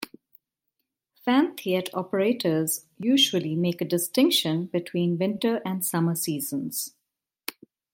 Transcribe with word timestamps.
Phan 1.23 1.55
Thiet 1.55 1.91
operators 1.93 2.87
usually 2.97 3.53
make 3.55 3.81
a 3.81 3.85
distinction 3.85 4.65
between 4.65 5.19
winter 5.19 5.61
and 5.63 5.85
summer 5.85 6.15
seasons. 6.15 6.95